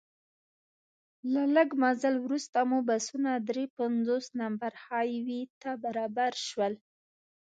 له 1.33 1.43
لږ 1.55 1.69
مزل 1.81 2.15
وروسته 2.25 2.57
مو 2.69 2.77
بسونه 2.89 3.31
درې 3.49 3.63
پنځوس 3.77 4.25
نمبر 4.41 4.71
های 4.85 5.11
وې 5.25 5.41
ته 5.61 5.71
برابر 5.83 6.31
شول. 6.47 6.73